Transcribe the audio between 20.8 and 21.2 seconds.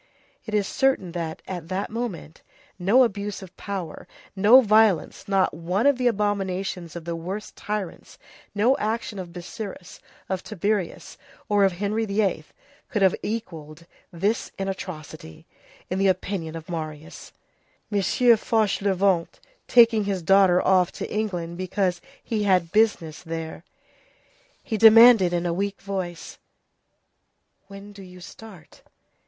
to